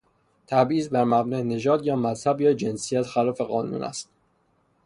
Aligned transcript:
تبعیض 0.47 0.89
بر 0.89 1.03
مبنای 1.03 1.43
نژاد 1.43 1.85
یا 1.85 1.95
مذهب 1.95 2.41
یا 2.41 2.53
جنسیت 2.53 3.07
خلاف 3.07 3.41
قانون 3.41 3.83
است. 3.83 4.09